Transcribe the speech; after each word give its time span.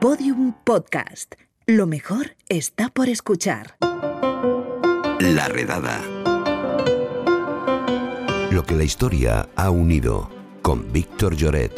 Podium 0.00 0.52
Podcast. 0.52 1.36
Lo 1.66 1.86
mejor 1.86 2.36
está 2.50 2.90
por 2.90 3.08
escuchar. 3.08 3.76
La 5.20 5.48
redada. 5.48 6.02
Lo 8.50 8.64
que 8.66 8.74
la 8.74 8.84
historia 8.84 9.48
ha 9.56 9.70
unido 9.70 10.30
con 10.60 10.92
Víctor 10.92 11.34
Lloret. 11.34 11.72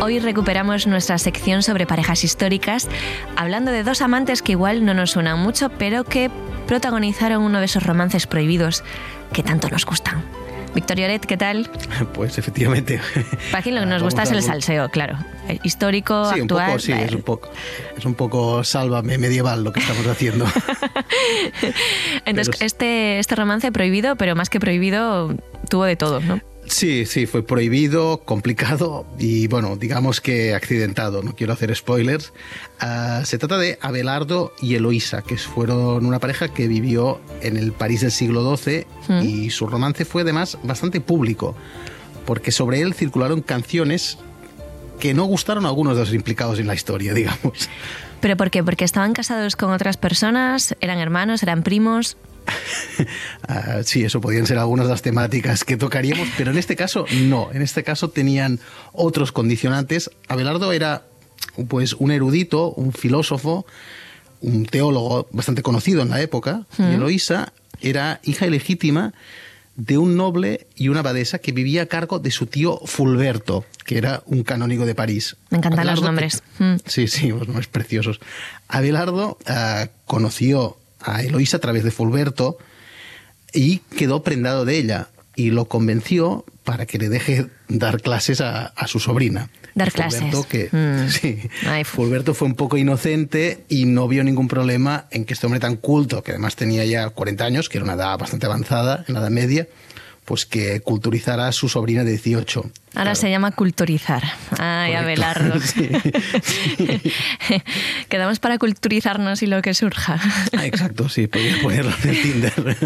Hoy 0.00 0.20
recuperamos 0.20 0.86
nuestra 0.86 1.18
sección 1.18 1.64
sobre 1.64 1.86
parejas 1.86 2.22
históricas, 2.22 2.88
hablando 3.34 3.72
de 3.72 3.82
dos 3.82 4.02
amantes 4.02 4.42
que 4.42 4.52
igual 4.52 4.84
no 4.84 4.94
nos 4.94 5.10
suenan 5.10 5.40
mucho, 5.40 5.68
pero 5.68 6.04
que 6.04 6.30
protagonizaron 6.68 7.42
uno 7.42 7.58
de 7.58 7.64
esos 7.64 7.82
romances 7.82 8.28
prohibidos 8.28 8.84
que 9.32 9.42
tanto 9.42 9.68
nos 9.68 9.84
gustan. 9.84 10.22
Victoria 10.74 11.06
Oret, 11.06 11.26
¿qué 11.26 11.36
tal? 11.36 11.70
Pues 12.14 12.38
efectivamente. 12.38 13.00
Para 13.52 13.70
lo 13.70 13.80
que 13.80 13.86
nos 13.86 14.02
gusta 14.02 14.22
es 14.22 14.30
el 14.32 14.42
salseo, 14.42 14.88
claro. 14.88 15.18
El 15.48 15.60
histórico, 15.62 16.32
sí, 16.32 16.40
actual. 16.40 16.62
Un 16.62 16.66
poco, 16.68 16.78
sí, 16.78 16.92
es 16.92 17.12
un 17.12 17.22
poco, 17.22 17.50
es 17.96 18.04
un 18.04 18.14
poco 18.14 18.64
sálvame 18.64 19.18
medieval 19.18 19.64
lo 19.64 19.72
que 19.72 19.80
estamos 19.80 20.06
haciendo. 20.06 20.46
Entonces, 22.24 22.60
este, 22.60 23.18
este 23.18 23.34
romance 23.34 23.70
prohibido, 23.72 24.16
pero 24.16 24.34
más 24.36 24.50
que 24.50 24.60
prohibido, 24.60 25.34
tuvo 25.68 25.84
de 25.84 25.96
todo, 25.96 26.20
¿no? 26.20 26.40
Sí, 26.68 27.06
sí, 27.06 27.26
fue 27.26 27.42
prohibido, 27.42 28.18
complicado 28.24 29.06
y 29.18 29.46
bueno, 29.48 29.76
digamos 29.76 30.20
que 30.20 30.54
accidentado, 30.54 31.22
no 31.22 31.34
quiero 31.34 31.52
hacer 31.52 31.74
spoilers. 31.74 32.32
Uh, 32.82 33.24
se 33.24 33.38
trata 33.38 33.58
de 33.58 33.78
Abelardo 33.80 34.52
y 34.60 34.74
Eloísa, 34.74 35.22
que 35.22 35.36
fueron 35.36 36.04
una 36.04 36.18
pareja 36.18 36.48
que 36.48 36.68
vivió 36.68 37.20
en 37.40 37.56
el 37.56 37.72
París 37.72 38.02
del 38.02 38.12
siglo 38.12 38.56
XII 38.56 38.86
mm. 39.08 39.22
y 39.22 39.50
su 39.50 39.66
romance 39.66 40.04
fue 40.04 40.22
además 40.22 40.58
bastante 40.62 41.00
público, 41.00 41.56
porque 42.26 42.52
sobre 42.52 42.80
él 42.80 42.94
circularon 42.94 43.40
canciones 43.40 44.18
que 45.00 45.14
no 45.14 45.24
gustaron 45.24 45.64
a 45.64 45.68
algunos 45.68 45.94
de 45.94 46.00
los 46.00 46.12
implicados 46.12 46.58
en 46.58 46.66
la 46.66 46.74
historia, 46.74 47.14
digamos. 47.14 47.68
¿Pero 48.20 48.36
por 48.36 48.50
qué? 48.50 48.62
¿Porque 48.64 48.84
estaban 48.84 49.12
casados 49.12 49.56
con 49.56 49.70
otras 49.70 49.96
personas? 49.96 50.76
¿Eran 50.80 50.98
hermanos? 50.98 51.42
¿Eran 51.42 51.62
primos? 51.62 52.16
Uh, 52.48 53.82
sí, 53.84 54.04
eso 54.04 54.20
podían 54.20 54.46
ser 54.46 54.58
algunas 54.58 54.86
de 54.86 54.92
las 54.92 55.02
temáticas 55.02 55.64
que 55.64 55.76
tocaríamos, 55.76 56.28
pero 56.36 56.50
en 56.50 56.58
este 56.58 56.76
caso 56.76 57.06
no. 57.22 57.50
En 57.52 57.62
este 57.62 57.84
caso 57.84 58.10
tenían 58.10 58.60
otros 58.92 59.32
condicionantes. 59.32 60.10
Abelardo 60.28 60.72
era 60.72 61.04
pues 61.68 61.94
un 61.94 62.10
erudito, 62.10 62.70
un 62.72 62.92
filósofo, 62.92 63.66
un 64.40 64.66
teólogo 64.66 65.28
bastante 65.32 65.62
conocido 65.62 66.02
en 66.02 66.10
la 66.10 66.20
época, 66.20 66.66
y 66.78 66.94
Eloísa 66.94 67.52
era 67.80 68.20
hija 68.24 68.46
ilegítima 68.46 69.14
de 69.78 69.96
un 69.96 70.16
noble 70.16 70.66
y 70.74 70.88
una 70.88 71.00
abadesa 71.00 71.38
que 71.38 71.52
vivía 71.52 71.82
a 71.82 71.86
cargo 71.86 72.18
de 72.18 72.32
su 72.32 72.46
tío 72.46 72.80
Fulberto, 72.84 73.64
que 73.84 73.96
era 73.96 74.24
un 74.26 74.42
canónigo 74.42 74.84
de 74.86 74.96
París. 74.96 75.36
Me 75.50 75.58
encantan 75.58 75.78
Abelardo, 75.78 76.00
los 76.00 76.08
nombres. 76.08 76.42
Mm. 76.58 76.74
Sí, 76.84 77.06
sí, 77.06 77.28
los 77.28 77.46
nombres 77.46 77.68
preciosos. 77.68 78.18
Abelardo 78.66 79.38
uh, 79.48 79.86
conoció 80.04 80.76
a 81.00 81.22
Eloísa 81.22 81.58
a 81.58 81.60
través 81.60 81.84
de 81.84 81.90
Fulberto 81.90 82.58
y 83.52 83.78
quedó 83.96 84.22
prendado 84.22 84.64
de 84.64 84.78
ella 84.78 85.08
y 85.36 85.50
lo 85.50 85.66
convenció 85.66 86.44
para 86.64 86.84
que 86.84 86.98
le 86.98 87.08
deje 87.08 87.46
dar 87.68 88.02
clases 88.02 88.40
a, 88.40 88.66
a 88.66 88.86
su 88.88 88.98
sobrina. 88.98 89.50
Dar 89.74 89.92
clases. 89.92 90.34
Que, 90.46 90.68
mm. 90.70 91.08
sí, 91.10 91.38
Ay, 91.66 91.84
Fulberto 91.84 92.34
fue 92.34 92.48
un 92.48 92.56
poco 92.56 92.76
inocente 92.76 93.64
y 93.68 93.84
no 93.86 94.08
vio 94.08 94.24
ningún 94.24 94.48
problema 94.48 95.06
en 95.10 95.24
que 95.24 95.34
este 95.34 95.46
hombre 95.46 95.60
tan 95.60 95.76
culto, 95.76 96.22
que 96.22 96.32
además 96.32 96.56
tenía 96.56 96.84
ya 96.84 97.08
40 97.10 97.44
años, 97.44 97.68
que 97.68 97.78
era 97.78 97.84
una 97.84 97.94
edad 97.94 98.18
bastante 98.18 98.46
avanzada 98.46 99.04
en 99.06 99.14
la 99.14 99.20
Edad 99.20 99.30
Media, 99.30 99.68
pues 100.28 100.44
que 100.44 100.80
culturizara 100.80 101.48
a 101.48 101.52
su 101.52 101.70
sobrina 101.70 102.04
de 102.04 102.10
18. 102.10 102.60
Ahora 102.60 102.72
claro. 102.92 103.14
se 103.14 103.30
llama 103.30 103.50
culturizar. 103.52 104.22
Ay. 104.58 104.92
Abelardo. 104.92 105.58
Sí, 105.68 105.88
sí. 106.42 106.78
Quedamos 108.10 108.38
para 108.38 108.58
culturizarnos 108.58 109.42
y 109.42 109.46
lo 109.46 109.62
que 109.62 109.72
surja. 109.72 110.20
Ah, 110.54 110.66
exacto, 110.66 111.08
sí, 111.08 111.28
podría 111.28 111.62
ponerlo 111.62 111.92
en 112.04 112.22
Tinder. 112.22 112.52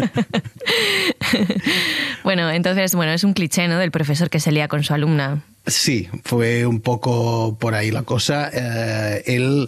bueno, 2.23 2.49
entonces, 2.49 2.95
bueno, 2.95 3.11
es 3.11 3.25
un 3.25 3.33
cliché, 3.33 3.67
¿no? 3.67 3.77
Del 3.77 3.91
profesor 3.91 4.29
que 4.29 4.39
se 4.39 4.53
lía 4.53 4.69
con 4.69 4.85
su 4.85 4.93
alumna. 4.93 5.43
Sí, 5.67 6.07
fue 6.23 6.65
un 6.65 6.79
poco 6.79 7.57
por 7.59 7.75
ahí 7.75 7.91
la 7.91 8.03
cosa. 8.03 8.49
Eh, 8.53 9.23
él, 9.25 9.67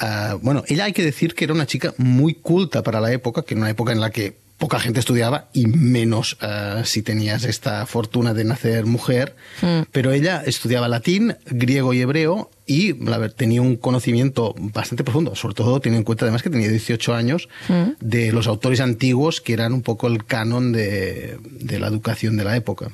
uh, 0.00 0.38
bueno, 0.38 0.64
ella 0.68 0.84
hay 0.84 0.94
que 0.94 1.04
decir 1.04 1.34
que 1.34 1.44
era 1.44 1.52
una 1.52 1.66
chica 1.66 1.92
muy 1.98 2.32
culta 2.32 2.82
para 2.82 2.98
la 2.98 3.12
época, 3.12 3.42
que 3.42 3.52
era 3.52 3.60
una 3.60 3.70
época 3.70 3.92
en 3.92 4.00
la 4.00 4.08
que 4.08 4.39
poca 4.60 4.78
gente 4.78 5.00
estudiaba 5.00 5.48
y 5.54 5.66
menos 5.66 6.36
uh, 6.42 6.84
si 6.84 7.02
tenías 7.02 7.44
esta 7.44 7.86
fortuna 7.86 8.34
de 8.34 8.44
nacer 8.44 8.84
mujer. 8.84 9.34
Mm. 9.62 9.88
Pero 9.90 10.12
ella 10.12 10.42
estudiaba 10.44 10.86
latín, 10.86 11.34
griego 11.46 11.94
y 11.94 12.02
hebreo 12.02 12.50
y 12.66 12.92
ver, 12.92 13.32
tenía 13.32 13.62
un 13.62 13.76
conocimiento 13.76 14.54
bastante 14.56 15.02
profundo, 15.02 15.34
sobre 15.34 15.54
todo 15.54 15.80
teniendo 15.80 16.02
en 16.02 16.04
cuenta 16.04 16.26
además 16.26 16.42
que 16.42 16.50
tenía 16.50 16.68
18 16.68 17.14
años, 17.14 17.48
mm. 17.68 17.92
de 18.00 18.32
los 18.32 18.46
autores 18.46 18.80
antiguos 18.80 19.40
que 19.40 19.54
eran 19.54 19.72
un 19.72 19.82
poco 19.82 20.06
el 20.06 20.24
canon 20.24 20.72
de, 20.72 21.38
de 21.42 21.80
la 21.80 21.88
educación 21.88 22.36
de 22.36 22.44
la 22.44 22.54
época. 22.54 22.90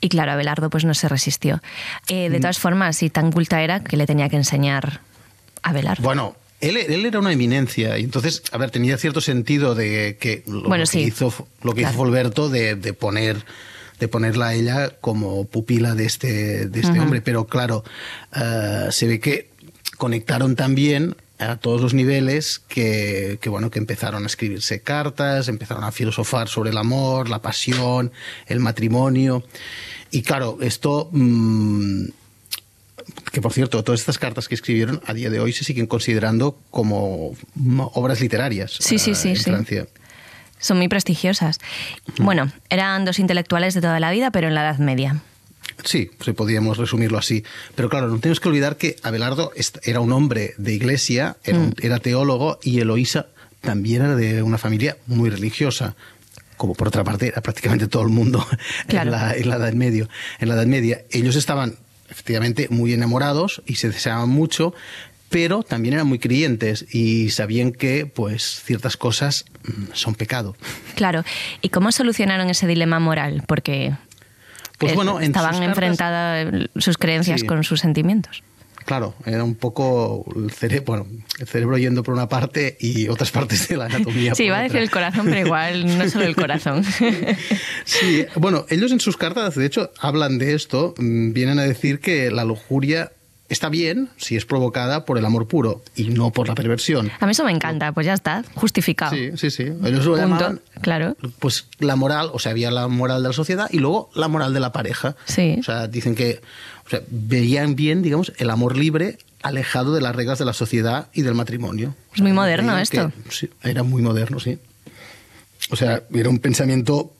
Y 0.00 0.08
claro, 0.08 0.32
Abelardo 0.32 0.70
pues 0.70 0.84
no 0.84 0.94
se 0.94 1.08
resistió. 1.08 1.60
Eh, 2.08 2.30
de 2.30 2.38
todas 2.38 2.58
formas, 2.60 2.96
si 2.96 3.10
tan 3.10 3.32
culta 3.32 3.60
era, 3.62 3.82
que 3.82 3.96
le 3.96 4.06
tenía 4.06 4.28
que 4.28 4.36
enseñar 4.36 5.00
a 5.62 5.70
Abelardo? 5.70 6.02
Bueno, 6.02 6.36
él, 6.62 6.76
él, 6.78 7.04
era 7.04 7.18
una 7.18 7.32
eminencia 7.32 7.98
y 7.98 8.04
entonces, 8.04 8.42
a 8.52 8.56
ver, 8.58 8.70
tenía 8.70 8.96
cierto 8.96 9.20
sentido 9.20 9.74
de 9.74 10.16
que 10.18 10.42
lo, 10.46 10.62
bueno, 10.62 10.82
lo 10.82 10.86
sí. 10.86 10.98
que 10.98 11.04
hizo, 11.08 11.48
lo 11.62 11.74
que 11.74 11.80
Claro. 11.80 11.94
hizo 11.94 11.98
Folberto 11.98 12.48
de, 12.48 12.76
de 12.76 12.92
poner 12.94 13.44
de 14.00 14.08
ponerla 14.08 14.48
a 14.48 14.54
ella 14.54 14.90
como 15.00 15.44
pupila 15.44 15.94
de 15.94 16.06
este, 16.06 16.66
de 16.66 16.80
este 16.80 16.98
hombre, 16.98 17.20
pero 17.20 17.46
claro, 17.46 17.84
eh, 18.34 18.88
se 18.90 19.06
ve 19.06 19.20
que 19.20 19.48
conectaron 19.96 20.56
también 20.56 21.14
a 21.38 21.56
todos 21.56 21.80
los 21.80 21.94
niveles 21.94 22.60
que, 22.66 23.38
que, 23.40 23.48
bueno 23.48 23.70
que 23.70 23.78
empezaron 23.78 24.24
a 24.24 24.26
escribirse 24.26 24.80
cartas, 24.80 25.46
empezaron 25.46 25.84
a 25.84 25.92
filosofar 25.92 26.48
sobre 26.48 26.70
el 26.70 26.78
amor, 26.78 27.28
la 27.28 27.40
pasión, 27.40 28.10
el 28.46 28.58
matrimonio 28.58 29.44
y 30.10 30.22
claro 30.22 30.58
esto 30.62 31.08
mm, 31.12 32.06
que 33.32 33.40
por 33.40 33.52
cierto, 33.52 33.82
todas 33.84 34.00
estas 34.00 34.18
cartas 34.18 34.48
que 34.48 34.54
escribieron 34.54 35.00
a 35.06 35.14
día 35.14 35.30
de 35.30 35.40
hoy 35.40 35.52
se 35.52 35.64
siguen 35.64 35.86
considerando 35.86 36.58
como 36.70 37.34
obras 37.94 38.20
literarias 38.20 38.72
Sí, 38.80 38.98
sí, 38.98 39.12
eh, 39.12 39.14
sí, 39.14 39.28
en 39.30 39.36
sí. 39.36 39.42
Francia. 39.44 39.86
Son 40.58 40.76
muy 40.76 40.88
prestigiosas. 40.88 41.58
Bueno, 42.18 42.52
eran 42.70 43.04
dos 43.04 43.18
intelectuales 43.18 43.74
de 43.74 43.80
toda 43.80 43.98
la 43.98 44.10
vida, 44.12 44.30
pero 44.30 44.46
en 44.48 44.54
la 44.54 44.62
Edad 44.62 44.78
Media. 44.78 45.20
Sí, 45.84 46.10
sí, 46.24 46.32
podríamos 46.32 46.76
resumirlo 46.78 47.18
así. 47.18 47.42
Pero 47.74 47.88
claro, 47.88 48.06
no 48.08 48.18
tenemos 48.20 48.38
que 48.38 48.48
olvidar 48.48 48.76
que 48.76 48.96
Abelardo 49.02 49.50
era 49.82 50.00
un 50.00 50.12
hombre 50.12 50.54
de 50.58 50.72
iglesia, 50.74 51.36
era, 51.42 51.58
un- 51.58 51.68
Mm. 51.68 51.74
era 51.82 51.98
teólogo, 51.98 52.60
y 52.62 52.78
Eloísa 52.80 53.26
también 53.60 54.02
era 54.02 54.14
de 54.16 54.42
una 54.42 54.58
familia 54.58 54.96
muy 55.06 55.30
religiosa. 55.30 55.96
Como 56.56 56.74
por 56.74 56.88
otra 56.88 57.02
parte 57.02 57.26
era 57.26 57.40
prácticamente 57.40 57.88
todo 57.88 58.02
el 58.02 58.10
mundo 58.10 58.46
Claro. 58.86 59.10
en, 59.10 59.18
la, 59.18 59.34
en 59.34 59.48
la 59.48 59.56
Edad 59.56 59.72
Medio, 59.72 60.08
en 60.38 60.48
la 60.48 60.54
Edad 60.54 60.66
Media. 60.66 61.02
Ellos 61.10 61.34
estaban 61.34 61.74
efectivamente 62.12 62.68
muy 62.70 62.92
enamorados 62.92 63.62
y 63.66 63.74
se 63.76 63.88
deseaban 63.88 64.28
mucho, 64.28 64.72
pero 65.30 65.62
también 65.62 65.94
eran 65.94 66.06
muy 66.06 66.18
creyentes 66.18 66.86
y 66.94 67.30
sabían 67.30 67.72
que 67.72 68.06
pues 68.06 68.62
ciertas 68.64 68.96
cosas 68.96 69.46
mm, 69.64 69.94
son 69.94 70.14
pecado. 70.14 70.54
Claro. 70.94 71.24
¿Y 71.62 71.70
cómo 71.70 71.90
solucionaron 71.90 72.50
ese 72.50 72.66
dilema 72.66 73.00
moral? 73.00 73.42
Porque 73.48 73.94
Pues 74.78 74.92
eh, 74.92 74.94
bueno, 74.94 75.18
en 75.20 75.24
estaban 75.24 75.62
enfrentadas 75.62 76.68
sus 76.76 76.98
creencias 76.98 77.40
Sí. 77.40 77.46
con 77.46 77.64
sus 77.64 77.80
sentimientos. 77.80 78.42
Claro, 78.84 79.14
era 79.24 79.44
un 79.44 79.54
poco 79.54 80.24
el 80.36 80.50
cerebro, 80.50 80.84
bueno, 80.86 81.06
el 81.38 81.46
cerebro 81.46 81.78
yendo 81.78 82.02
por 82.02 82.14
una 82.14 82.28
parte 82.28 82.76
y 82.80 83.08
otras 83.08 83.30
partes 83.30 83.68
de 83.68 83.76
la 83.76 83.86
anatomía. 83.86 84.34
Sí, 84.34 84.44
iba 84.44 84.58
a 84.58 84.62
decir 84.62 84.80
el 84.80 84.90
corazón, 84.90 85.26
pero 85.26 85.40
igual 85.40 85.98
no 85.98 86.08
solo 86.08 86.24
el 86.24 86.36
corazón. 86.36 86.84
Sí, 87.84 88.26
bueno, 88.36 88.64
ellos 88.68 88.92
en 88.92 89.00
sus 89.00 89.16
cartas, 89.16 89.54
de 89.54 89.66
hecho, 89.66 89.90
hablan 89.98 90.38
de 90.38 90.54
esto, 90.54 90.94
mm, 90.98 91.32
vienen 91.32 91.58
a 91.58 91.62
decir 91.62 92.00
que 92.00 92.30
la 92.30 92.44
lujuria 92.44 93.12
está 93.52 93.68
bien 93.68 94.08
si 94.16 94.36
es 94.36 94.44
provocada 94.44 95.04
por 95.04 95.18
el 95.18 95.24
amor 95.24 95.46
puro 95.48 95.82
y 95.96 96.04
no 96.10 96.30
por 96.30 96.48
la 96.48 96.54
perversión. 96.54 97.10
A 97.20 97.26
mí 97.26 97.32
eso 97.32 97.44
me 97.44 97.52
encanta, 97.52 97.92
pues 97.92 98.06
ya 98.06 98.14
está, 98.14 98.44
justificado. 98.54 99.12
Sí, 99.14 99.30
sí, 99.36 99.50
sí. 99.50 99.62
Ellos 99.64 100.04
lo 100.04 100.12
Punto. 100.12 100.16
llamaban 100.16 100.60
Claro. 100.80 101.16
pues 101.38 101.66
la 101.78 101.96
moral, 101.96 102.30
o 102.32 102.38
sea, 102.38 102.52
había 102.52 102.70
la 102.70 102.88
moral 102.88 103.22
de 103.22 103.28
la 103.28 103.34
sociedad 103.34 103.68
y 103.70 103.78
luego 103.78 104.10
la 104.14 104.28
moral 104.28 104.52
de 104.54 104.60
la 104.60 104.72
pareja. 104.72 105.16
Sí. 105.26 105.56
O 105.60 105.62
sea, 105.62 105.86
dicen 105.88 106.14
que 106.14 106.40
o 106.86 106.90
sea, 106.90 107.00
veían 107.08 107.76
bien, 107.76 108.02
digamos, 108.02 108.32
el 108.38 108.50
amor 108.50 108.76
libre 108.76 109.18
alejado 109.42 109.94
de 109.94 110.00
las 110.00 110.14
reglas 110.14 110.38
de 110.38 110.44
la 110.44 110.52
sociedad 110.52 111.08
y 111.12 111.22
del 111.22 111.34
matrimonio. 111.34 111.94
Es 112.14 112.20
muy 112.20 112.30
O 112.30 112.34
sea, 112.34 112.42
moderno 112.42 112.78
esto. 112.78 113.10
que- 113.24 113.30
sí, 113.32 113.50
era 113.62 113.82
muy 113.82 114.02
moderno, 114.02 114.38
sí. 114.40 114.58
O 115.70 115.76
sea, 115.76 116.02
era 116.12 116.28
un 116.28 116.38
pensamiento 116.38 117.12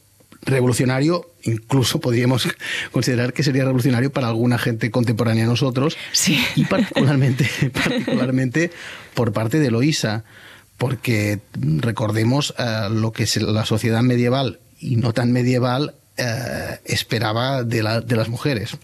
revolucionario, 0.43 1.31
incluso 1.43 2.01
podríamos 2.01 2.49
considerar 2.93 3.33
que 3.33 3.43
sería 3.43 3.63
revolucionario 3.65 4.13
para 4.13 4.29
alguna 4.29 4.59
gente 4.59 4.91
contemporánea 4.91 5.45
a 5.45 5.49
nosotros, 5.49 5.97
Sí. 6.13 6.39
y 6.57 6.65
particularmente, 6.65 7.49
particularmente 7.73 8.71
por 9.15 9.33
parte 9.33 9.59
de 9.61 9.69
Eloísa, 9.69 10.25
porque 10.79 11.41
recordemos 11.55 12.55
eh, 12.59 12.89
lo 12.91 13.13
que 13.13 13.27
la 13.41 13.65
sociedad 13.65 14.03
medieval 14.03 14.59
y 14.81 14.97
no 14.97 15.13
tan 15.13 15.31
medieval 15.33 15.95
eh, 16.17 16.81
esperaba 16.85 17.63
de, 17.63 17.83
la- 17.83 18.01
de 18.01 18.17
las 18.17 18.29
mujeres. 18.29 18.77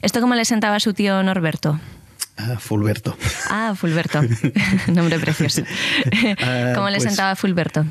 ¿Esto 0.00 0.20
cómo 0.20 0.34
le 0.34 0.44
sentaba 0.44 0.76
a 0.76 0.80
su 0.80 0.94
tío 0.94 1.22
Norberto? 1.22 1.78
Ah, 2.36 2.56
Fulberto. 2.58 3.16
Ah, 3.48 3.74
Fulberto. 3.76 4.20
Nombre 4.88 5.18
precioso. 5.20 5.62
Ah, 6.42 6.72
¿Cómo 6.74 6.88
le 6.88 6.96
pues- 6.96 7.04
sentaba 7.08 7.30
a 7.32 7.36
Fulberto? 7.36 7.84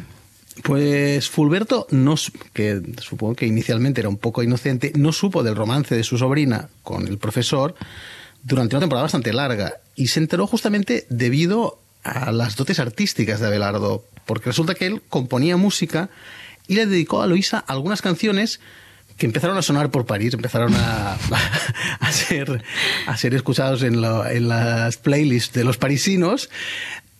Pues 0.63 1.29
Fulberto, 1.29 1.87
no, 1.91 2.15
que 2.53 2.81
supongo 3.01 3.35
que 3.35 3.47
inicialmente 3.47 4.01
era 4.01 4.09
un 4.09 4.17
poco 4.17 4.43
inocente, 4.43 4.91
no 4.95 5.11
supo 5.11 5.43
del 5.43 5.55
romance 5.55 5.95
de 5.95 6.03
su 6.03 6.17
sobrina 6.17 6.69
con 6.83 7.07
el 7.07 7.17
profesor 7.17 7.75
durante 8.43 8.75
una 8.75 8.81
temporada 8.81 9.03
bastante 9.03 9.33
larga 9.33 9.75
y 9.95 10.07
se 10.07 10.19
enteró 10.19 10.47
justamente 10.47 11.05
debido 11.09 11.79
a 12.03 12.31
las 12.31 12.55
dotes 12.55 12.79
artísticas 12.79 13.39
de 13.39 13.47
Abelardo, 13.47 14.05
porque 14.25 14.47
resulta 14.47 14.75
que 14.75 14.87
él 14.87 15.01
componía 15.09 15.57
música 15.57 16.09
y 16.67 16.75
le 16.75 16.85
dedicó 16.85 17.21
a 17.21 17.27
Luisa 17.27 17.59
algunas 17.59 18.01
canciones 18.01 18.59
que 19.17 19.25
empezaron 19.25 19.57
a 19.57 19.61
sonar 19.61 19.91
por 19.91 20.05
París, 20.05 20.33
empezaron 20.33 20.73
a, 20.75 21.17
a 21.99 22.11
ser, 22.11 22.63
a 23.05 23.13
escuchados 23.13 23.83
en, 23.83 24.03
en 24.03 24.47
las 24.47 24.97
playlists 24.97 25.53
de 25.53 25.63
los 25.63 25.77
parisinos 25.77 26.49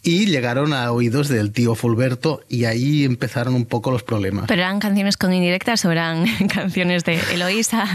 y 0.03 0.25
llegaron 0.25 0.73
a 0.73 0.91
oídos 0.91 1.27
del 1.27 1.51
tío 1.51 1.75
Fulberto 1.75 2.41
y 2.49 2.65
ahí 2.65 3.03
empezaron 3.03 3.53
un 3.53 3.65
poco 3.65 3.91
los 3.91 4.03
problemas. 4.03 4.45
¿Pero 4.47 4.61
eran 4.63 4.79
canciones 4.79 5.17
con 5.17 5.33
indirectas 5.33 5.85
o 5.85 5.91
eran 5.91 6.25
canciones 6.53 7.03
de 7.03 7.19
Eloísa? 7.33 7.85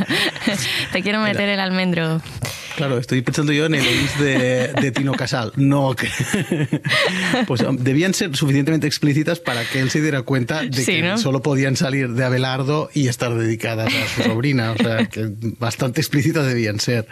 Te 0.92 1.02
quiero 1.02 1.20
meter 1.20 1.48
el 1.48 1.60
almendro. 1.60 2.20
Claro, 2.76 2.98
estoy 2.98 3.22
pensando 3.22 3.52
yo 3.52 3.66
en 3.66 3.74
el 3.74 3.86
oís 3.86 4.18
de, 4.18 4.68
de 4.68 4.92
Tino 4.92 5.14
Casal. 5.14 5.52
No, 5.56 5.94
que. 5.94 6.08
Pues 7.46 7.60
um, 7.62 7.76
debían 7.76 8.12
ser 8.14 8.36
suficientemente 8.36 8.86
explícitas 8.86 9.40
para 9.40 9.64
que 9.64 9.80
él 9.80 9.90
se 9.90 10.00
diera 10.00 10.22
cuenta 10.22 10.62
de 10.62 10.72
Sí, 10.72 10.96
que 10.96 11.02
¿no? 11.02 11.18
solo 11.18 11.42
podían 11.42 11.76
salir 11.76 12.10
de 12.10 12.24
Abelardo 12.24 12.90
y 12.92 13.08
estar 13.08 13.34
dedicadas 13.34 13.92
a 13.92 14.08
su 14.08 14.22
sobrina. 14.28 14.72
O 14.72 14.76
sea, 14.76 15.06
que 15.06 15.30
bastante 15.58 16.00
explícitas 16.00 16.46
debían 16.46 16.80
ser. 16.80 17.06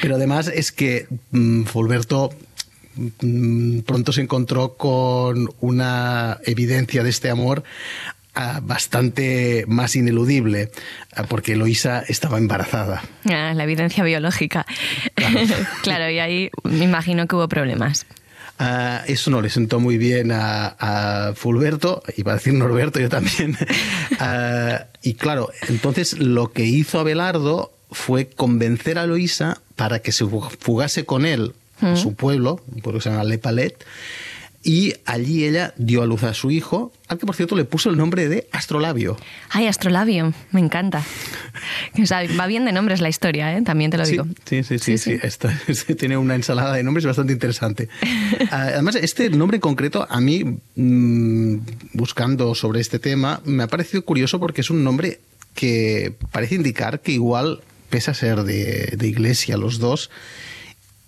Pero 0.00 0.16
además 0.16 0.48
es 0.48 0.72
que 0.72 1.06
mm, 1.32 1.64
Fulberto 1.64 2.30
pronto 3.86 4.12
se 4.12 4.20
encontró 4.20 4.74
con 4.74 5.48
una 5.60 6.38
evidencia 6.44 7.02
de 7.02 7.10
este 7.10 7.30
amor 7.30 7.62
ah, 8.34 8.60
bastante 8.62 9.64
más 9.68 9.94
ineludible, 9.96 10.70
ah, 11.14 11.24
porque 11.24 11.52
Eloísa 11.52 12.00
estaba 12.08 12.38
embarazada. 12.38 13.02
Ah, 13.26 13.52
la 13.54 13.64
evidencia 13.64 14.04
biológica. 14.04 14.66
Claro. 15.82 16.10
y 16.10 16.18
ahí 16.18 16.50
me 16.64 16.84
imagino 16.84 17.26
que 17.26 17.36
hubo 17.36 17.48
problemas. 17.48 18.06
Eso 19.06 19.32
no 19.32 19.40
le 19.42 19.50
sentó 19.50 19.80
muy 19.80 19.98
bien 19.98 20.30
a, 20.30 20.76
a 20.78 21.34
Fulberto, 21.34 22.00
iba 22.16 22.30
a 22.30 22.36
decir 22.36 22.52
Norberto, 22.54 23.00
yo 23.00 23.08
también. 23.08 23.56
Y 25.04 25.14
claro, 25.14 25.50
entonces 25.68 26.16
lo 26.20 26.52
que 26.52 26.64
hizo 26.64 27.00
Abelardo 27.00 27.72
fue 27.90 28.28
convencer 28.30 28.98
a 28.98 29.06
Luisa 29.06 29.60
para 29.74 29.98
que 29.98 30.12
se 30.12 30.24
fu- 30.24 30.48
fugase 30.60 31.04
con 31.04 31.26
él 31.26 31.54
a 31.82 31.96
su 31.96 32.14
pueblo, 32.14 32.60
un 32.74 32.80
pueblo 32.80 32.98
que 33.00 33.04
se 33.04 33.10
llama 33.10 33.24
Le 33.24 33.38
Palet, 33.38 33.84
y 34.64 34.94
allí 35.06 35.44
ella 35.44 35.74
dio 35.76 36.02
a 36.02 36.06
luz 36.06 36.22
a 36.22 36.34
su 36.34 36.52
hijo, 36.52 36.92
al 37.08 37.18
que 37.18 37.26
por 37.26 37.34
cierto 37.34 37.56
le 37.56 37.64
puso 37.64 37.90
el 37.90 37.96
nombre 37.96 38.28
de 38.28 38.46
Astrolabio. 38.52 39.16
Ay, 39.50 39.66
Astrolabio, 39.66 40.32
me 40.52 40.60
encanta. 40.60 41.02
O 42.02 42.06
sea, 42.06 42.22
va 42.40 42.46
bien 42.46 42.64
de 42.64 42.72
nombres 42.72 43.00
la 43.00 43.08
historia, 43.08 43.56
¿eh? 43.56 43.62
también 43.62 43.90
te 43.90 43.98
lo 43.98 44.04
Sí, 44.06 44.12
digo. 44.12 44.26
Sí, 44.46 44.62
sí, 44.62 44.78
sí, 44.78 44.98
sí. 44.98 45.18
Esta- 45.22 45.52
tiene 45.98 46.16
una 46.16 46.34
ensalada 46.34 46.74
de 46.74 46.82
nombres 46.82 47.04
bastante 47.04 47.32
interesante. 47.32 47.88
Ah, 48.50 48.68
Además, 48.74 48.94
este 48.96 49.28
nombre 49.30 49.56
en 49.56 49.60
concreto, 49.60 50.06
a 50.08 50.20
mí, 50.20 50.44
mm, 50.76 51.56
buscando 51.94 52.54
sobre 52.54 52.80
este 52.80 52.98
tema, 52.98 53.40
me 53.44 53.62
ha 53.64 53.66
parecido 53.66 54.04
curioso 54.04 54.38
porque 54.40 54.60
es 54.62 54.70
un 54.70 54.82
nombre 54.84 55.20
que 55.54 56.14
parece 56.30 56.54
indicar 56.54 57.00
que 57.00 57.12
igual, 57.12 57.60
pese 57.90 58.10
a 58.10 58.14
ser 58.14 58.44
de, 58.44 58.94
de 58.96 59.06
iglesia 59.08 59.56
los 59.56 59.78
dos, 59.78 60.10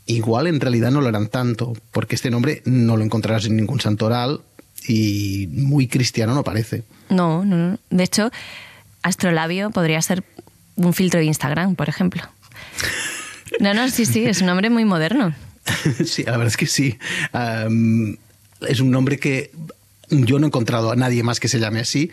igual 0.06 0.46
en 0.46 0.60
realidad 0.60 0.90
no 0.90 1.00
lo 1.00 1.08
eran 1.08 1.28
tanto, 1.28 1.72
porque 1.92 2.14
este 2.14 2.30
nombre 2.30 2.62
no 2.64 2.96
lo 2.96 3.04
encontrarás 3.04 3.46
en 3.46 3.56
ningún 3.56 3.80
santoral 3.80 4.40
y 4.86 5.48
muy 5.50 5.86
cristiano 5.88 6.34
no 6.34 6.44
parece. 6.44 6.82
No, 7.08 7.44
no, 7.44 7.56
no. 7.56 7.78
De 7.90 8.04
hecho, 8.04 8.30
Astrolabio 9.02 9.70
podría 9.70 10.00
ser 10.02 10.24
un 10.76 10.92
filtro 10.92 11.20
de 11.20 11.26
Instagram, 11.26 11.74
por 11.74 11.88
ejemplo. 11.88 12.22
No, 13.60 13.74
no, 13.74 13.88
sí, 13.88 14.06
sí, 14.06 14.24
es 14.24 14.40
un 14.40 14.48
nombre 14.48 14.70
muy 14.70 14.84
moderno. 14.84 15.34
sí, 16.04 16.24
la 16.24 16.32
verdad 16.32 16.48
es 16.48 16.56
que 16.56 16.66
sí. 16.66 16.98
Es 18.68 18.80
un 18.80 18.90
nombre 18.90 19.18
que 19.18 19.52
yo 20.22 20.38
no 20.38 20.46
he 20.46 20.48
encontrado 20.48 20.90
a 20.90 20.96
nadie 20.96 21.22
más 21.22 21.40
que 21.40 21.48
se 21.48 21.58
llame 21.58 21.80
así. 21.80 22.10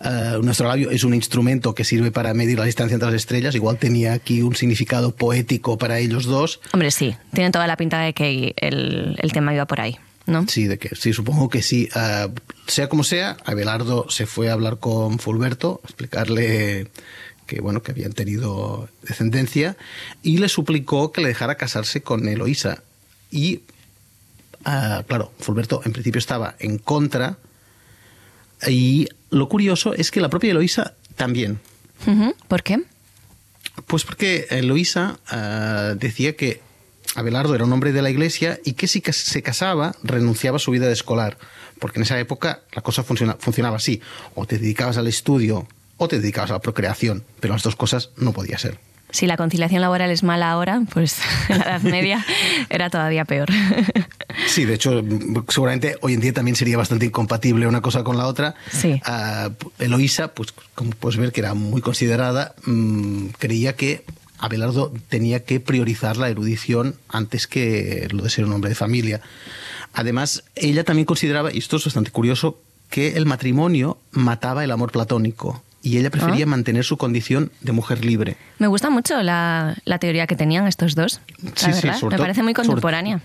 Ah, 0.00 0.36
un 0.40 0.48
astrolabio 0.48 0.90
es 0.90 1.04
un 1.04 1.14
instrumento 1.14 1.74
que 1.74 1.84
sirve 1.84 2.10
para 2.10 2.34
medir 2.34 2.58
la 2.58 2.64
distancia 2.64 2.94
entre 2.94 3.10
las 3.10 3.16
estrellas. 3.16 3.54
Igual 3.54 3.78
tenía 3.78 4.12
aquí 4.12 4.42
un 4.42 4.54
significado 4.54 5.14
poético 5.14 5.78
para 5.78 5.98
ellos 5.98 6.24
dos. 6.24 6.60
Hombre, 6.72 6.90
sí, 6.90 7.16
tiene 7.32 7.50
toda 7.50 7.66
la 7.66 7.76
pinta 7.76 8.00
de 8.00 8.12
que 8.12 8.54
el, 8.56 9.16
el 9.18 9.32
tema 9.32 9.54
iba 9.54 9.66
por 9.66 9.80
ahí, 9.80 9.96
¿no? 10.26 10.46
Sí, 10.48 10.66
de 10.66 10.78
que 10.78 10.94
sí, 10.94 11.12
supongo 11.12 11.48
que 11.48 11.62
sí. 11.62 11.88
Ah, 11.94 12.28
sea 12.66 12.88
como 12.88 13.04
sea, 13.04 13.36
Abelardo 13.44 14.10
se 14.10 14.26
fue 14.26 14.50
a 14.50 14.52
hablar 14.52 14.78
con 14.78 15.18
Fulberto, 15.18 15.80
explicarle 15.84 16.88
que 17.46 17.60
bueno, 17.60 17.82
que 17.82 17.92
habían 17.92 18.12
tenido 18.12 18.88
descendencia, 19.02 19.76
y 20.22 20.36
le 20.36 20.48
suplicó 20.50 21.12
que 21.12 21.22
le 21.22 21.28
dejara 21.28 21.54
casarse 21.56 22.02
con 22.02 22.28
Eloísa. 22.28 22.82
Y 23.30 23.62
ah, 24.68 25.02
claro, 25.08 25.32
Fulberto 25.40 25.80
en 25.84 25.92
principio 25.92 26.18
estaba 26.18 26.54
en 26.58 26.78
contra. 26.78 27.38
Y 28.66 29.08
lo 29.30 29.48
curioso 29.48 29.94
es 29.94 30.10
que 30.10 30.20
la 30.20 30.28
propia 30.28 30.50
Eloísa 30.50 30.94
también. 31.16 31.60
¿Por 32.48 32.62
qué? 32.62 32.82
Pues 33.86 34.04
porque 34.04 34.46
Eloísa 34.50 35.18
ah, 35.28 35.94
decía 35.96 36.36
que 36.36 36.60
Abelardo 37.14 37.54
era 37.54 37.64
un 37.64 37.72
hombre 37.72 37.92
de 37.92 38.02
la 38.02 38.10
iglesia 38.10 38.60
y 38.64 38.72
que 38.74 38.86
si 38.86 39.00
se 39.00 39.42
casaba 39.42 39.94
renunciaba 40.02 40.56
a 40.56 40.60
su 40.60 40.70
vida 40.70 40.86
de 40.86 40.92
escolar. 40.92 41.38
Porque 41.78 41.98
en 41.98 42.02
esa 42.02 42.18
época 42.18 42.60
la 42.72 42.82
cosa 42.82 43.02
funciona- 43.02 43.36
funcionaba 43.38 43.76
así. 43.76 44.00
O 44.34 44.46
te 44.46 44.58
dedicabas 44.58 44.96
al 44.98 45.06
estudio 45.06 45.66
o 45.96 46.08
te 46.08 46.18
dedicabas 46.20 46.50
a 46.50 46.54
la 46.54 46.60
procreación. 46.60 47.24
Pero 47.40 47.54
las 47.54 47.62
dos 47.62 47.76
cosas 47.76 48.10
no 48.16 48.32
podía 48.32 48.58
ser. 48.58 48.78
Si 49.10 49.26
la 49.26 49.36
conciliación 49.36 49.80
laboral 49.80 50.10
es 50.10 50.22
mala 50.22 50.50
ahora, 50.50 50.82
pues 50.92 51.18
en 51.48 51.58
la 51.58 51.64
Edad 51.64 51.82
Media 51.82 52.24
era 52.70 52.90
todavía 52.90 53.24
peor. 53.24 53.48
Sí, 54.46 54.64
de 54.64 54.74
hecho, 54.74 55.02
seguramente 55.48 55.96
hoy 56.00 56.14
en 56.14 56.20
día 56.20 56.32
también 56.32 56.54
sería 56.54 56.76
bastante 56.76 57.06
incompatible 57.06 57.66
una 57.66 57.80
cosa 57.80 58.04
con 58.04 58.16
la 58.16 58.26
otra. 58.26 58.54
Sí. 58.70 59.00
Ah, 59.04 59.50
Eloísa, 59.78 60.28
pues 60.28 60.52
como 60.74 60.90
puedes 60.90 61.18
ver 61.18 61.32
que 61.32 61.40
era 61.40 61.54
muy 61.54 61.80
considerada, 61.80 62.54
mm, 62.64 63.28
creía 63.38 63.74
que 63.74 64.04
Abelardo 64.38 64.92
tenía 65.08 65.44
que 65.44 65.58
priorizar 65.60 66.16
la 66.16 66.28
erudición 66.28 66.94
antes 67.08 67.46
que 67.46 68.06
lo 68.12 68.22
de 68.22 68.30
ser 68.30 68.44
un 68.44 68.52
hombre 68.52 68.68
de 68.68 68.76
familia. 68.76 69.20
Además, 69.92 70.44
ella 70.54 70.84
también 70.84 71.06
consideraba, 71.06 71.52
y 71.52 71.58
esto 71.58 71.76
es 71.76 71.84
bastante 71.84 72.12
curioso, 72.12 72.60
que 72.90 73.16
el 73.16 73.26
matrimonio 73.26 73.98
mataba 74.12 74.62
el 74.64 74.70
amor 74.70 74.92
platónico 74.92 75.62
y 75.88 75.98
ella 75.98 76.10
prefería 76.10 76.44
Ah. 76.44 76.48
mantener 76.48 76.84
su 76.84 76.96
condición 76.96 77.50
de 77.60 77.72
mujer 77.72 78.04
libre. 78.04 78.36
Me 78.58 78.66
gusta 78.66 78.90
mucho 78.90 79.22
la, 79.22 79.76
la 79.84 79.98
teoría 79.98 80.26
que 80.26 80.36
tenían 80.36 80.66
estos 80.66 80.94
dos. 80.94 81.20
La 81.42 81.50
Sí, 81.54 81.72
sí, 81.72 81.88
sobre 81.98 82.16
Me 82.16 82.22
parece 82.22 82.42
muy 82.42 82.52
sobre- 82.52 82.66
contemporánea. 82.68 83.20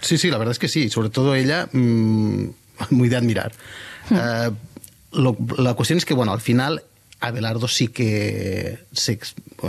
Sí, 0.00 0.18
sí, 0.18 0.30
la 0.30 0.38
verdad 0.38 0.52
es 0.52 0.58
que 0.58 0.68
sí. 0.68 0.90
Sobre 0.90 1.08
todo 1.10 1.34
ella, 1.34 1.68
mm, 1.72 2.44
muy 2.90 3.08
de 3.08 3.16
admirar. 3.16 3.52
Hmm. 4.10 4.16
Eh, 4.16 4.50
lo- 5.12 5.36
la 5.58 5.74
cuestión 5.74 5.96
es 5.98 6.04
que, 6.04 6.14
bueno, 6.14 6.32
al 6.32 6.40
final 6.40 6.82
Abelardo 7.26 7.68
sí 7.68 7.88
que... 7.88 8.78
Se, 8.92 9.18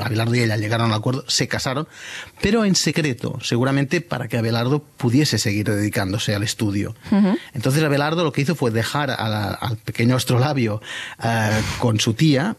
Abelardo 0.02 0.36
y 0.36 0.42
ella 0.42 0.58
llegaron 0.58 0.92
al 0.92 0.98
acuerdo, 0.98 1.24
se 1.28 1.48
casaron, 1.48 1.88
pero 2.42 2.66
en 2.66 2.76
secreto, 2.76 3.40
seguramente 3.42 4.02
para 4.02 4.28
que 4.28 4.38
Abelardo 4.38 4.80
pudiese 4.84 5.38
seguir 5.38 5.66
dedicándose 5.70 6.36
al 6.36 6.44
estudio. 6.44 6.96
Entonces 7.54 7.82
Abelardo 7.84 8.24
lo 8.24 8.32
que 8.34 8.42
hizo 8.42 8.56
fue 8.56 8.72
dejar 8.72 9.10
la- 9.10 9.52
al 9.54 9.78
pequeño 9.78 10.16
astrolabio 10.16 10.82
eh, 11.24 11.62
con 11.80 12.00
su 12.00 12.14
tía 12.14 12.58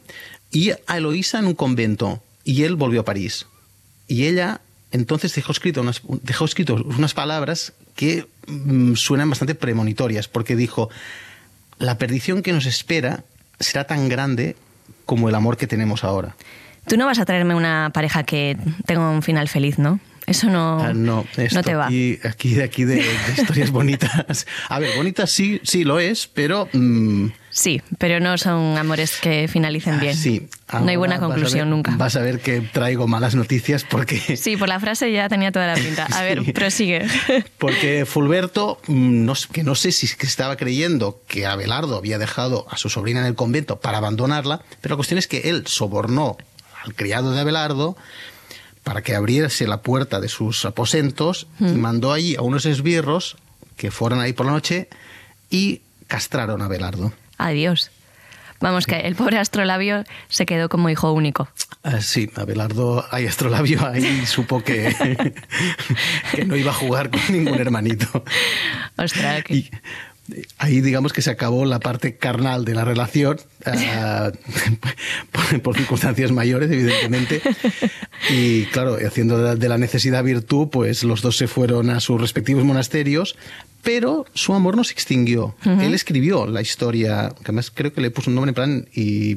y 0.51 0.71
a 0.71 0.97
Eloísa 0.97 1.39
en 1.39 1.47
un 1.47 1.55
convento. 1.55 2.23
Y 2.45 2.63
él 2.63 2.77
volvió 2.77 3.01
a 3.01 3.05
París. 3.05 3.47
Y 4.09 4.27
ella 4.27 4.61
entonces 4.93 5.35
dejó 5.35 5.53
escrito 5.53 5.81
unas, 5.83 6.01
dejó 6.23 6.45
escrito 6.45 6.77
unas 6.77 7.13
palabras 7.13 7.73
que 7.97 8.27
mm, 8.47 8.95
suenan 8.95 9.29
bastante 9.29 9.55
premonitorias, 9.57 10.29
porque 10.29 10.55
dijo, 10.57 10.89
la 11.79 11.99
perdición 11.99 12.43
que 12.43 12.53
nos 12.53 12.65
espera 12.67 13.25
será 13.59 13.85
tan 13.85 14.09
grande 14.09 14.57
como 15.07 15.29
el 15.31 15.35
amor 15.35 15.57
que 15.57 15.67
tenemos 15.67 16.05
ahora. 16.05 16.37
Tú 16.87 16.97
no 16.97 17.07
vas 17.07 17.19
a 17.19 17.25
traerme 17.25 17.55
una 17.55 17.91
pareja 17.95 18.23
que 18.25 18.57
tenga 18.85 19.09
un 19.11 19.23
final 19.23 19.49
feliz, 19.49 19.79
¿no? 19.79 19.99
Eso 20.27 20.49
no, 20.51 20.81
Ah, 20.83 20.93
no, 20.93 21.25
esto 21.37 21.57
no 21.57 21.63
te 21.63 21.75
va. 21.75 21.87
Aquí, 21.87 22.19
aquí, 22.25 22.55
de, 22.55 22.65
aquí 22.65 22.85
de, 22.85 22.97
de 22.97 23.03
historias 23.39 23.71
bonitas. 23.71 24.47
A 24.69 24.79
ver, 24.79 24.97
bonitas 24.97 25.31
sí, 25.31 25.61
sí 25.65 25.85
lo 25.85 25.99
es, 26.01 26.27
pero... 26.27 26.69
mm, 26.73 27.27
Sí, 27.57 27.81
pero 27.97 28.21
no 28.21 28.37
son 28.37 28.77
amores 28.77 29.17
que 29.19 29.49
finalicen 29.49 29.99
bien. 29.99 30.13
Ah, 30.15 30.21
sí. 30.21 30.47
no 30.75 30.89
hay 30.91 30.97
buena 30.97 31.17
vas 31.17 31.27
conclusión 31.27 31.61
ver- 31.61 31.75
nunca. 31.75 31.97
Vas 31.97 32.15
a 32.15 32.21
ver 32.21 32.41
que 32.41 32.61
traigo 32.61 33.09
malas 33.09 33.35
noticias 33.35 33.83
porque... 33.83 34.37
Sí, 34.37 34.59
por 34.59 34.69
la 34.69 34.79
frase 34.79 35.11
ya 35.11 35.27
tenía 35.31 35.51
toda 35.53 35.67
la 35.67 35.75
pinta. 35.75 36.05
A 36.05 36.23
ver, 36.23 36.53
prosigue. 36.55 37.07
Porque 37.59 38.05
Fulberto, 38.05 38.79
mm, 38.89 39.25
no, 39.25 39.33
que 39.51 39.63
no 39.63 39.75
sé 39.75 39.91
si 39.93 40.07
estaba 40.21 40.57
creyendo 40.57 41.23
que 41.29 41.47
Abelardo 41.47 41.97
había 41.97 42.19
dejado 42.19 42.67
a 42.71 42.77
su 42.77 42.91
sobrina 42.91 43.21
en 43.21 43.27
el 43.27 43.35
convento 43.35 43.81
para 43.81 43.97
abandonarla, 43.99 44.61
pero 44.83 44.93
la 44.93 44.97
cuestión 44.97 45.17
es 45.17 45.27
que 45.27 45.49
él 45.49 45.67
sobornó 45.67 46.37
al 46.85 46.95
criado 46.95 47.33
de 47.33 47.41
Abelardo 47.41 47.97
para 48.85 49.01
que 49.01 49.15
abriese 49.15 49.67
la 49.67 49.81
puerta 49.81 50.21
de 50.21 50.29
sus 50.29 50.67
aposentos 50.67 51.47
y 51.59 51.65
mandó 51.65 52.13
allí 52.13 52.37
a 52.37 52.43
unos 52.43 52.67
esbirros 52.67 53.37
que 53.79 53.91
fueron 53.91 54.21
ahí 54.21 54.35
por 54.35 54.45
la 54.45 54.53
noche 54.53 54.89
y 55.49 55.81
castraron 56.07 56.61
a 56.61 56.69
Belardo. 56.69 57.15
Adiós. 57.39 57.91
Vamos, 58.61 58.87
que 58.87 59.01
el 59.01 59.15
pobre 59.15 59.39
astrolabio 59.39 60.05
se 60.29 60.47
quedó 60.47 60.69
como 60.69 60.89
hijo 60.89 61.13
único. 61.13 61.49
Ah, 61.83 62.01
sí, 62.01 62.31
Abelardo, 62.35 63.05
hay 63.11 63.27
astrolabio 63.27 63.87
ahí 63.87 64.25
supo 64.27 64.63
que, 64.63 64.95
que 66.33 66.45
no 66.45 66.57
iba 66.57 66.71
a 66.71 66.75
jugar 66.75 67.11
con 67.11 67.21
ningún 67.31 67.61
hermanito. 67.61 68.25
Ostras, 68.97 69.45
que... 69.45 69.55
Y 69.55 69.71
ahí 70.59 70.81
digamos 70.81 71.13
que 71.13 71.23
se 71.23 71.31
acabó 71.31 71.65
la 71.65 71.79
parte 71.79 72.17
carnal 72.17 72.65
de 72.65 72.75
la 72.75 72.85
relación, 72.85 73.39
ah, 73.65 74.33
por, 75.33 75.61
por 75.61 75.77
circunstancias 75.77 76.33
mayores, 76.33 76.71
evidentemente. 76.71 77.43
Y 78.31 78.65
claro, 78.67 78.97
haciendo 79.07 79.55
de 79.55 79.69
la 79.69 79.79
necesidad 79.79 80.25
virtud, 80.25 80.69
pues 80.71 81.05
los 81.05 81.23
dos 81.23 81.37
se 81.37 81.47
fueron 81.47 81.91
a 81.91 82.01
sus 82.01 82.21
respectivos 82.21 82.65
monasterios, 82.65 83.37
pero 83.87 84.27
su 84.35 84.53
amor 84.53 84.77
no 84.77 84.83
se 84.83 84.93
extinguió. 84.93 85.55
Él 85.65 85.95
escribió 85.95 86.45
la 86.49 86.61
historia, 86.61 87.29
que 87.37 87.43
además 87.45 87.71
creo 87.73 87.93
que 87.93 88.01
le 88.01 88.11
puso 88.11 88.31
un 88.31 88.35
nombre 88.35 88.51
en 88.51 88.55
plan 88.55 88.89
y, 88.93 89.37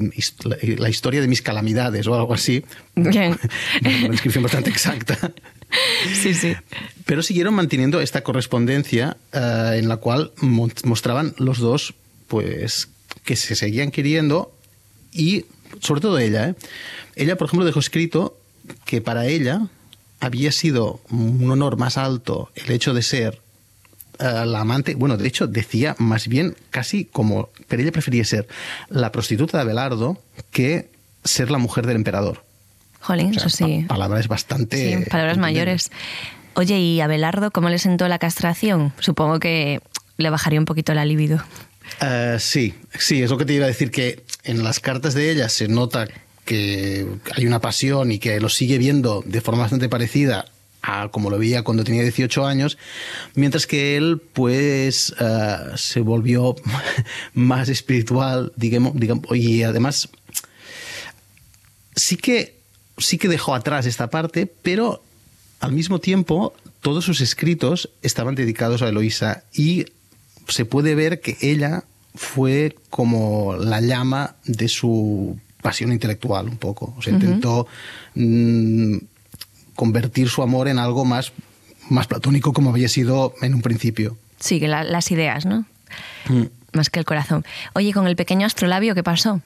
la, 0.79 0.89
historia 0.89 1.21
de 1.21 1.27
mis 1.27 1.43
calamidades 1.43 2.07
o 2.07 2.15
algo 2.15 2.33
así. 2.33 2.65
Bien. 2.95 3.37
Una 3.85 4.09
descripción 4.09 4.43
bastante 4.43 4.71
exacta. 4.71 5.17
Sí, 6.23 6.33
sí. 6.33 6.55
Pero 7.05 7.21
siguieron 7.21 7.53
manteniendo 7.53 8.01
esta 8.01 8.23
correspondencia 8.23 9.17
eh, 9.31 9.75
en 9.77 9.87
la 9.87 9.97
cual 9.97 10.31
mo- 10.41 10.67
mostraban 10.83 11.35
los 11.37 11.59
dos 11.59 11.93
pues 12.27 12.89
que 13.23 13.35
se 13.35 13.55
seguían 13.55 13.91
queriendo 13.91 14.51
y 15.13 15.45
sobre 15.79 16.01
todo 16.01 16.17
ella. 16.17 16.49
¿eh? 16.49 16.55
Ella, 17.15 17.35
por 17.37 17.45
ejemplo, 17.49 17.67
dejó 17.67 17.79
escrito 17.79 18.35
que 18.85 18.99
para 18.99 19.27
ella 19.27 19.67
había 20.19 20.51
sido 20.51 21.01
un 21.11 21.51
honor 21.51 21.77
más 21.77 21.99
alto 21.99 22.49
el 22.55 22.71
hecho 22.71 22.95
de 22.95 23.03
ser 23.03 23.39
eh, 24.19 24.45
la 24.45 24.59
amante, 24.61 24.95
bueno, 24.95 25.17
de 25.17 25.27
hecho 25.27 25.47
decía 25.47 25.95
más 25.99 26.27
bien 26.27 26.55
casi 26.69 27.05
como, 27.05 27.49
pero 27.67 27.81
ella 27.81 27.91
prefería 27.91 28.23
ser 28.25 28.47
la 28.89 29.11
prostituta 29.11 29.57
de 29.57 29.61
Abelardo 29.63 30.21
que 30.51 30.89
ser 31.23 31.51
la 31.51 31.57
mujer 31.57 31.85
del 31.87 31.95
emperador. 31.97 32.43
Jolín, 33.01 33.29
O 33.29 33.33
sea, 33.33 33.47
eso 33.47 33.49
sí. 33.49 33.85
pa- 33.87 33.95
palabras 33.95 34.27
bastante... 34.27 34.97
Sí, 35.03 35.09
palabras 35.09 35.37
mayores. 35.37 35.91
Oye, 36.55 36.79
¿y 36.79 36.99
a 37.01 37.07
Belardo 37.07 37.51
cómo 37.51 37.69
le 37.69 37.79
sentó 37.79 38.07
la 38.07 38.19
castración? 38.19 38.91
Supongo 38.99 39.39
que 39.39 39.81
le 40.17 40.29
bajaría 40.29 40.59
un 40.59 40.65
poquito 40.65 40.93
la 40.93 41.05
libido. 41.05 41.41
Eh, 42.01 42.35
sí, 42.39 42.73
sí, 42.97 43.23
es 43.23 43.29
lo 43.29 43.37
que 43.37 43.45
te 43.45 43.53
iba 43.53 43.65
a 43.65 43.69
decir, 43.69 43.89
que 43.91 44.23
en 44.43 44.63
las 44.63 44.79
cartas 44.79 45.13
de 45.13 45.31
ella 45.31 45.47
se 45.49 45.67
nota 45.69 46.07
que 46.45 47.07
hay 47.35 47.45
una 47.45 47.59
pasión 47.61 48.11
y 48.11 48.19
que 48.19 48.39
lo 48.39 48.49
sigue 48.49 48.77
viendo 48.77 49.23
de 49.25 49.39
forma 49.41 49.61
bastante 49.61 49.87
parecida 49.87 50.45
a 50.81 51.09
como 51.09 51.29
lo 51.29 51.37
veía 51.37 51.63
cuando 51.63 51.83
tenía 51.83 52.03
18 52.03 52.45
años, 52.45 52.77
mientras 53.35 53.67
que 53.67 53.97
él 53.97 54.21
pues 54.33 55.13
eh, 55.19 55.57
se 55.75 56.01
volvió 56.01 56.55
más 57.33 57.69
espiritual, 57.69 58.53
digamos, 58.55 58.93
digamos, 58.95 59.25
y 59.35 59.63
además 59.63 60.09
sí 61.95 62.15
que, 62.17 62.55
sí 62.97 63.17
que 63.17 63.27
dejó 63.27 63.55
atrás 63.55 63.85
esta 63.85 64.09
parte, 64.09 64.45
pero 64.45 65.03
al 65.59 65.73
mismo 65.73 65.99
tiempo 65.99 66.53
todos 66.81 67.03
sus 67.03 67.21
escritos 67.21 67.89
estaban 68.01 68.35
dedicados 68.35 68.81
a 68.81 68.89
Eloísa 68.89 69.43
y 69.53 69.85
se 70.47 70.65
puede 70.65 70.95
ver 70.95 71.19
que 71.19 71.37
ella 71.41 71.83
fue 72.15 72.75
como 72.89 73.55
la 73.57 73.81
llama 73.81 74.35
de 74.45 74.67
su 74.67 75.37
pasión 75.61 75.91
intelectual 75.91 76.47
un 76.47 76.57
poco. 76.57 76.93
O 76.97 77.01
sea, 77.01 77.13
intentó 77.13 77.67
mm, 78.15 78.97
convertir 79.79 80.27
su 80.27 80.41
amor 80.43 80.67
en 80.67 80.77
algo 80.77 81.05
más, 81.05 81.31
más 81.89 82.05
platónico 82.05 82.51
como 82.51 82.71
había 82.71 82.89
sido 82.89 83.33
en 83.41 83.53
un 83.53 83.61
principio. 83.61 84.17
Sí, 84.41 84.59
que 84.59 84.67
la- 84.67 84.83
las 84.83 85.09
ideas, 85.09 85.45
¿no? 85.45 85.63
Mm. 86.27 86.43
Más 86.73 86.89
que 86.89 86.99
el 86.99 87.05
corazón. 87.05 87.45
Oye, 87.73 87.93
con 87.93 88.05
el 88.05 88.17
pequeño 88.17 88.45
astrolabio, 88.45 88.93
¿qué 88.93 89.03
pasó? 89.03 89.41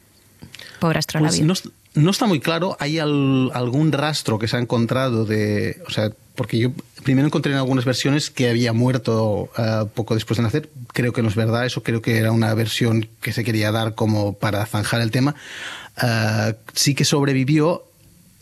Pobre 0.79 0.97
astrolabio. 0.97 1.45
Pues 1.45 1.65
no, 1.65 1.71
no 2.01 2.09
está 2.09 2.25
muy 2.25 2.39
claro. 2.39 2.75
Hay 2.79 2.97
al- 2.97 3.51
algún 3.53 3.91
rastro 3.91 4.39
que 4.39 4.47
se 4.47 4.57
ha 4.57 4.59
encontrado 4.59 5.23
de. 5.25 5.79
O 5.87 5.91
sea, 5.91 6.09
porque 6.35 6.57
yo 6.57 6.71
primero 7.03 7.27
encontré 7.27 7.51
en 7.51 7.59
algunas 7.59 7.85
versiones 7.85 8.31
que 8.31 8.49
había 8.49 8.73
muerto 8.73 9.51
eh, 9.57 9.85
poco 9.93 10.15
después 10.15 10.37
de 10.37 10.43
nacer. 10.43 10.69
Creo 10.93 11.13
que 11.13 11.21
no 11.21 11.29
es 11.29 11.35
verdad. 11.35 11.63
Eso 11.65 11.83
creo 11.83 12.01
que 12.01 12.17
era 12.17 12.31
una 12.31 12.53
versión 12.55 13.07
que 13.21 13.31
se 13.33 13.43
quería 13.43 13.71
dar 13.71 13.93
como 13.93 14.33
para 14.33 14.65
zanjar 14.65 15.01
el 15.01 15.11
tema. 15.11 15.35
Eh, 16.01 16.55
sí 16.73 16.95
que 16.95 17.05
sobrevivió 17.05 17.83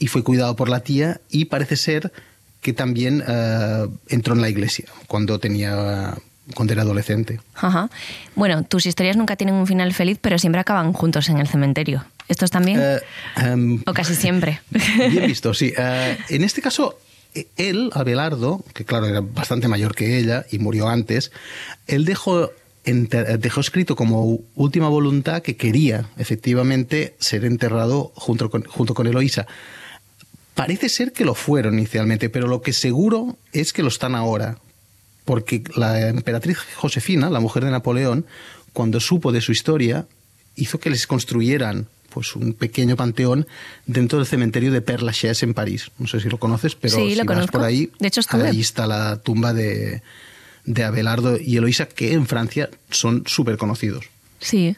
y 0.01 0.07
fue 0.07 0.23
cuidado 0.23 0.55
por 0.55 0.67
la 0.67 0.79
tía 0.79 1.21
y 1.29 1.45
parece 1.45 1.77
ser 1.77 2.11
que 2.59 2.73
también 2.73 3.23
eh, 3.25 3.87
entró 4.09 4.33
en 4.33 4.41
la 4.41 4.49
iglesia 4.49 4.85
cuando 5.07 5.39
tenía 5.39 6.15
cuando 6.55 6.73
era 6.73 6.81
adolescente. 6.81 7.39
Ajá. 7.53 7.89
Bueno, 8.35 8.63
tus 8.63 8.87
historias 8.87 9.15
nunca 9.15 9.35
tienen 9.35 9.55
un 9.55 9.67
final 9.67 9.93
feliz, 9.93 10.17
pero 10.19 10.39
siempre 10.39 10.59
acaban 10.59 10.91
juntos 10.91 11.29
en 11.29 11.37
el 11.37 11.47
cementerio. 11.47 12.03
¿Estos 12.27 12.49
también? 12.49 12.79
Eh, 12.81 12.99
em, 13.37 13.83
o 13.85 13.93
casi 13.93 14.15
siempre. 14.15 14.59
Bien 14.71 15.27
visto, 15.27 15.53
sí. 15.53 15.71
Eh, 15.77 16.17
en 16.29 16.43
este 16.43 16.63
caso, 16.63 16.97
él, 17.55 17.91
Abelardo, 17.93 18.65
que 18.73 18.83
claro 18.83 19.05
era 19.05 19.21
bastante 19.21 19.67
mayor 19.67 19.93
que 19.93 20.17
ella 20.17 20.45
y 20.51 20.57
murió 20.57 20.89
antes, 20.89 21.31
él 21.85 22.05
dejó, 22.05 22.51
dejó 22.83 23.61
escrito 23.61 23.95
como 23.95 24.39
última 24.55 24.89
voluntad 24.89 25.43
que 25.43 25.55
quería 25.55 26.09
efectivamente 26.17 27.15
ser 27.19 27.45
enterrado 27.45 28.11
junto 28.15 28.49
con, 28.49 28.63
junto 28.63 28.95
con 28.95 29.05
Eloísa. 29.05 29.45
Parece 30.55 30.89
ser 30.89 31.13
que 31.13 31.25
lo 31.25 31.33
fueron 31.33 31.75
inicialmente, 31.79 32.29
pero 32.29 32.47
lo 32.47 32.61
que 32.61 32.73
seguro 32.73 33.37
es 33.53 33.73
que 33.73 33.81
lo 33.83 33.87
están 33.87 34.15
ahora. 34.15 34.57
Porque 35.25 35.63
la 35.75 36.09
emperatriz 36.09 36.57
Josefina, 36.75 37.29
la 37.29 37.39
mujer 37.39 37.63
de 37.63 37.71
Napoleón, 37.71 38.25
cuando 38.73 38.99
supo 38.99 39.31
de 39.31 39.41
su 39.41 39.51
historia, 39.51 40.05
hizo 40.55 40.79
que 40.79 40.89
les 40.89 41.07
construyeran 41.07 41.87
pues 42.09 42.35
un 42.35 42.51
pequeño 42.53 42.97
panteón 42.97 43.47
dentro 43.85 44.17
del 44.19 44.27
cementerio 44.27 44.71
de 44.73 44.81
Père 44.81 45.01
Lachaise 45.03 45.43
en 45.43 45.53
París. 45.53 45.91
No 45.97 46.07
sé 46.07 46.19
si 46.19 46.27
lo 46.27 46.37
conoces, 46.39 46.75
pero 46.75 46.95
Sí, 46.97 47.11
si 47.11 47.15
lo 47.15 47.23
vas 47.23 47.35
conozco. 47.35 47.51
por 47.53 47.63
ahí, 47.63 47.89
De 47.99 48.07
hecho, 48.09 48.19
ahí 48.31 48.59
está 48.59 48.85
la 48.87 49.17
tumba 49.21 49.53
de, 49.53 50.01
de 50.65 50.83
Abelardo 50.83 51.37
y 51.39 51.55
Eloísa, 51.55 51.85
que 51.85 52.11
en 52.11 52.27
Francia 52.27 52.69
son 52.89 53.23
súper 53.27 53.55
conocidos. 53.57 54.05
Sí. 54.41 54.75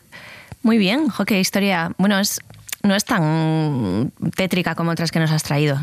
Muy 0.61 0.77
bien. 0.77 1.09
Jo, 1.09 1.25
qué 1.25 1.39
historia. 1.39 1.93
Bueno, 1.97 2.19
es, 2.19 2.39
no 2.83 2.95
es 2.95 3.05
tan 3.05 4.11
tétrica 4.35 4.75
como 4.75 4.91
otras 4.91 5.11
que 5.11 5.19
nos 5.19 5.31
has 5.31 5.43
traído. 5.43 5.79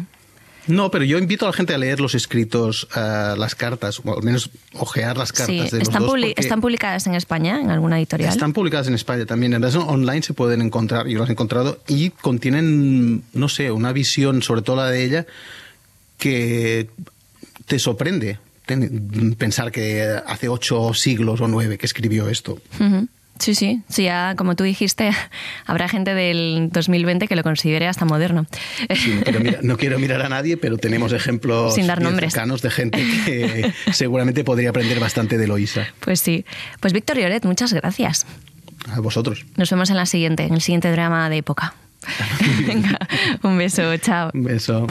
No, 0.66 0.90
pero 0.90 1.04
yo 1.04 1.18
invito 1.18 1.46
a 1.46 1.48
la 1.48 1.52
gente 1.54 1.74
a 1.74 1.78
leer 1.78 2.00
los 2.00 2.14
escritos, 2.14 2.86
eh, 2.94 3.34
las 3.36 3.54
cartas, 3.54 4.00
o 4.04 4.16
al 4.16 4.22
menos 4.22 4.50
ojear 4.74 5.16
las 5.16 5.32
cartas 5.32 5.46
Sí. 5.46 5.56
de 5.70 5.78
los 5.78 5.88
¿Están, 5.88 6.02
dos. 6.02 6.12
publi- 6.12 6.28
porque- 6.28 6.40
¿Están 6.42 6.60
publicadas 6.60 7.06
en 7.06 7.14
España, 7.14 7.58
en 7.60 7.70
alguna 7.70 7.98
editorial? 7.98 8.30
Están 8.30 8.52
publicadas 8.52 8.86
en 8.86 8.94
España 8.94 9.24
también. 9.24 9.54
En 9.54 9.62
versión 9.62 9.84
online 9.88 10.22
se 10.22 10.34
pueden 10.34 10.60
encontrar, 10.60 11.08
yo 11.08 11.18
las 11.18 11.28
he 11.30 11.32
encontrado, 11.32 11.80
y 11.88 12.10
contienen, 12.10 13.24
no 13.32 13.48
sé, 13.48 13.70
una 13.72 13.92
visión, 13.92 14.42
sobre 14.42 14.60
todo 14.62 14.76
la 14.76 14.90
de 14.90 15.02
ella, 15.04 15.26
que 16.18 16.90
te 17.66 17.78
sorprende 17.78 18.38
pensar 19.38 19.72
que 19.72 20.02
hace 20.26 20.48
ocho 20.48 20.92
siglos 20.94 21.40
o 21.40 21.48
nueve 21.48 21.78
que 21.78 21.86
escribió 21.86 22.28
esto. 22.28 22.58
Ujú. 22.78 23.08
Sí, 23.40 23.54
sí, 23.54 23.80
sí, 23.88 24.04
ya 24.04 24.34
como 24.36 24.54
tú 24.54 24.64
dijiste, 24.64 25.10
habrá 25.66 25.88
gente 25.88 26.14
del 26.14 26.68
2020 26.70 27.26
que 27.26 27.34
lo 27.36 27.42
considere 27.42 27.88
hasta 27.88 28.04
moderno. 28.04 28.46
Sí, 28.94 29.14
no, 29.14 29.22
quiero 29.22 29.40
mirar, 29.40 29.64
no 29.64 29.76
quiero 29.78 29.98
mirar 29.98 30.22
a 30.22 30.28
nadie, 30.28 30.58
pero 30.58 30.76
tenemos 30.76 31.12
ejemplos 31.14 31.74
Sin 31.74 31.86
dar 31.86 32.02
nombres. 32.02 32.34
cercanos 32.34 32.60
de 32.60 32.70
gente 32.70 32.98
que 33.24 33.72
seguramente 33.92 34.44
podría 34.44 34.70
aprender 34.70 35.00
bastante 35.00 35.38
de 35.38 35.46
Loisa. 35.48 35.86
Pues 36.00 36.20
sí. 36.20 36.44
Pues 36.80 36.92
Víctor 36.92 37.16
Lloret, 37.16 37.44
muchas 37.46 37.72
gracias. 37.72 38.26
A 38.92 39.00
vosotros. 39.00 39.46
Nos 39.56 39.70
vemos 39.70 39.88
en 39.88 39.96
la 39.96 40.06
siguiente, 40.06 40.44
en 40.44 40.52
el 40.54 40.60
siguiente 40.60 40.90
drama 40.90 41.30
de 41.30 41.38
época. 41.38 41.74
Venga, 42.66 42.98
un 43.42 43.56
beso, 43.56 43.96
chao. 43.98 44.30
Un 44.34 44.44
beso. 44.44 44.86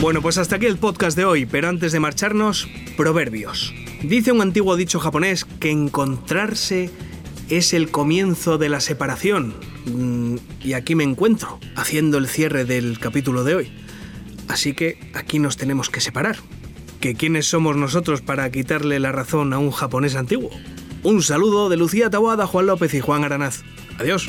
Bueno, 0.00 0.20
pues 0.20 0.36
hasta 0.36 0.56
aquí 0.56 0.66
el 0.66 0.76
podcast 0.76 1.16
de 1.16 1.24
hoy, 1.24 1.46
pero 1.46 1.68
antes 1.68 1.92
de 1.92 2.00
marcharnos, 2.00 2.68
proverbios. 2.96 3.72
Dice 4.02 4.32
un 4.32 4.40
antiguo 4.40 4.76
dicho 4.76 4.98
japonés 4.98 5.44
que 5.44 5.70
encontrarse 5.70 6.90
es 7.48 7.72
el 7.72 7.90
comienzo 7.90 8.58
de 8.58 8.68
la 8.68 8.80
separación. 8.80 9.54
Mm, 9.86 10.36
Y 10.64 10.72
aquí 10.74 10.94
me 10.94 11.04
encuentro, 11.04 11.58
haciendo 11.76 12.18
el 12.18 12.28
cierre 12.28 12.64
del 12.64 12.98
capítulo 12.98 13.44
de 13.44 13.54
hoy. 13.56 13.72
Así 14.48 14.74
que 14.74 14.98
aquí 15.14 15.38
nos 15.38 15.56
tenemos 15.56 15.90
que 15.90 16.00
separar. 16.00 16.36
¿Que 17.00 17.14
quiénes 17.14 17.46
somos 17.46 17.76
nosotros 17.76 18.20
para 18.22 18.50
quitarle 18.50 19.00
la 19.00 19.10
razón 19.12 19.52
a 19.52 19.58
un 19.58 19.70
japonés 19.72 20.14
antiguo? 20.14 20.50
Un 21.02 21.22
saludo 21.22 21.68
de 21.68 21.76
Lucía 21.76 22.10
Tawada, 22.10 22.46
Juan 22.46 22.66
López 22.66 22.94
y 22.94 23.00
Juan 23.00 23.24
Aranaz. 23.24 23.62
Adiós. 23.98 24.28